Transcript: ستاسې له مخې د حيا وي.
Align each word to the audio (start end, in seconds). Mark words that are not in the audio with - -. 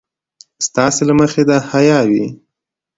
ستاسې 0.67 1.01
له 1.09 1.13
مخې 1.19 1.41
د 1.49 1.51
حيا 1.69 1.99
وي. 2.09 2.25